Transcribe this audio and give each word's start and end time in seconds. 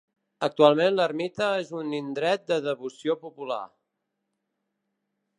Actualment 0.45 0.93
l'ermita 0.99 1.49
és 1.63 1.67
un 1.81 1.91
indret 1.97 2.47
de 2.51 2.57
devoció 2.69 3.17
popular. 3.27 3.61